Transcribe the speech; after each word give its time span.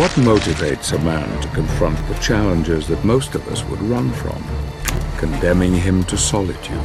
What 0.00 0.12
motivates 0.12 0.94
a 0.94 0.98
man 1.04 1.28
to 1.42 1.48
confront 1.48 1.98
the 2.08 2.14
challenges 2.20 2.88
that 2.88 3.04
most 3.04 3.34
of 3.34 3.46
us 3.48 3.62
would 3.64 3.82
run 3.82 4.10
from? 4.12 4.42
Condemning 5.18 5.74
him 5.74 6.04
to 6.04 6.16
solitude, 6.16 6.80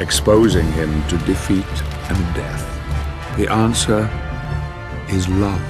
exposing 0.00 0.66
him 0.72 0.90
to 1.06 1.18
defeat 1.18 1.64
and 2.10 2.34
death. 2.34 3.36
The 3.36 3.46
answer 3.46 4.10
is 5.08 5.28
love. 5.28 5.62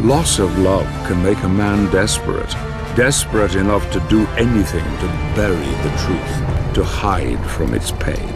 Loss 0.00 0.40
of 0.40 0.58
love 0.58 0.88
can 1.06 1.22
make 1.22 1.40
a 1.44 1.48
man 1.48 1.88
desperate, 1.92 2.50
desperate 2.96 3.54
enough 3.54 3.88
to 3.92 4.00
do 4.08 4.26
anything 4.30 4.84
to 4.84 5.06
bury 5.36 5.72
the 5.84 5.94
truth, 6.02 6.74
to 6.74 6.82
hide 6.82 7.48
from 7.52 7.72
its 7.72 7.92
pain. 7.92 8.34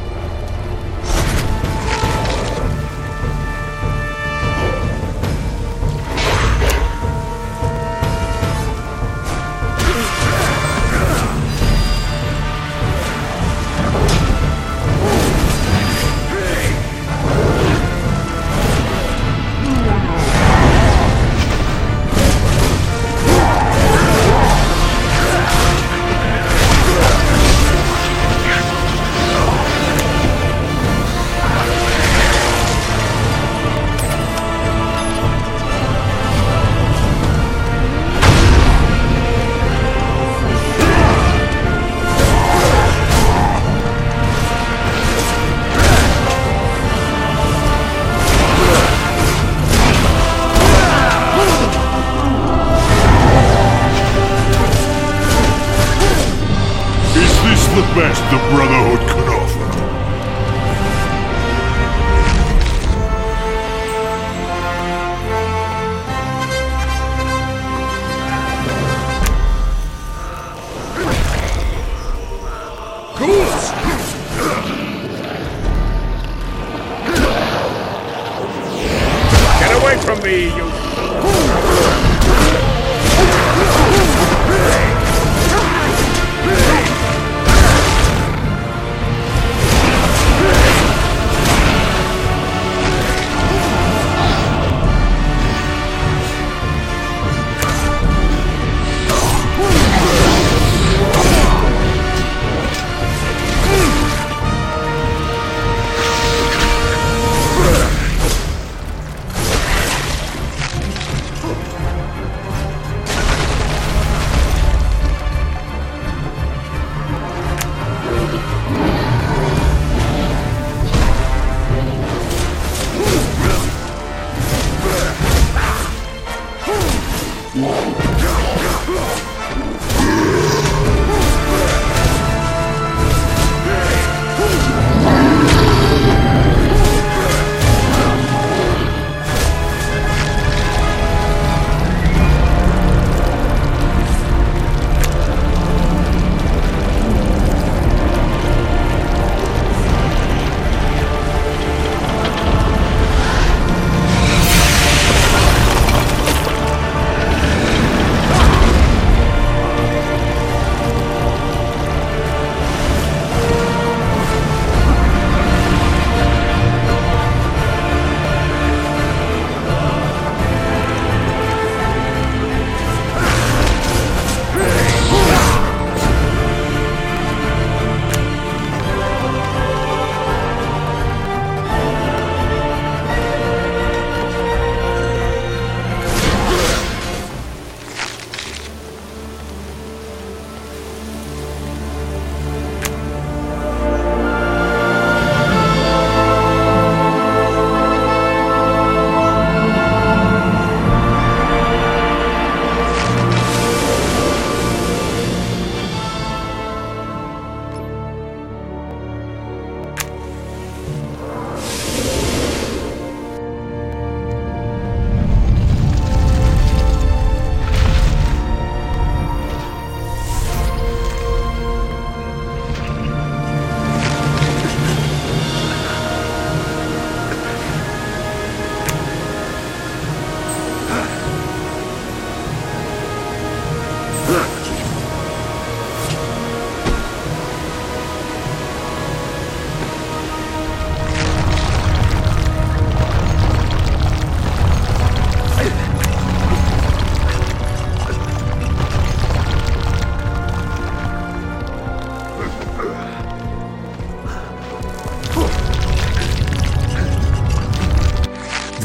Me, 80.26 80.47
you... 80.56 80.75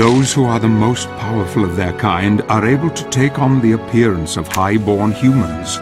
Those 0.01 0.33
who 0.33 0.45
are 0.45 0.57
the 0.57 0.67
most 0.67 1.07
powerful 1.19 1.63
of 1.63 1.75
their 1.75 1.93
kind 1.93 2.41
are 2.49 2.65
able 2.65 2.89
to 2.89 3.09
take 3.11 3.37
on 3.37 3.61
the 3.61 3.73
appearance 3.73 4.35
of 4.35 4.47
high-born 4.47 5.11
humans. 5.11 5.77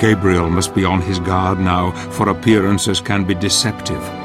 Gabriel 0.00 0.48
must 0.48 0.74
be 0.74 0.86
on 0.86 1.02
his 1.02 1.18
guard 1.18 1.58
now, 1.58 1.90
for 2.12 2.30
appearances 2.30 3.02
can 3.02 3.24
be 3.24 3.34
deceptive. 3.34 4.21